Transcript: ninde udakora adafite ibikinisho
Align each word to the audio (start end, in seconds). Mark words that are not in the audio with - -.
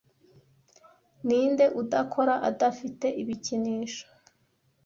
ninde 1.27 1.65
udakora 1.81 2.33
adafite 2.49 3.07
ibikinisho 3.21 4.05